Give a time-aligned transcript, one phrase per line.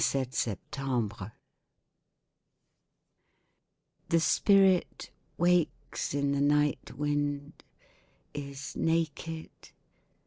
[0.01, 1.33] (21 septembre)
[4.09, 7.63] The spirit wakes in the night wind—
[8.33, 9.51] is naked.